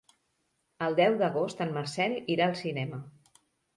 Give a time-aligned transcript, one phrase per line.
[0.85, 3.03] El deu d'agost en Marcel irà al cinema.